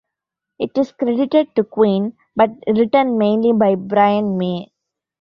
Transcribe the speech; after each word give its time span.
It 0.57 0.75
is 0.79 0.91
credited 0.93 1.55
to 1.55 1.63
Queen, 1.63 2.17
but 2.35 2.49
written 2.65 3.19
mainly 3.19 3.53
by 3.53 3.75
Brian 3.75 4.35
May. 4.35 4.71